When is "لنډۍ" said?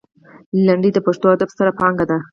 0.65-0.89